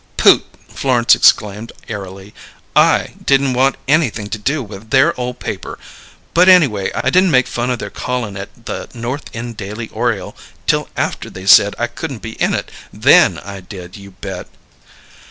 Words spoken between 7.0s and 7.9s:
didn't make fun o'